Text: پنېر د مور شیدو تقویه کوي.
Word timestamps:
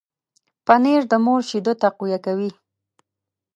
پنېر 0.65 1.01
د 1.11 1.13
مور 1.25 1.41
شیدو 1.49 1.73
تقویه 1.83 2.19
کوي. 2.25 2.51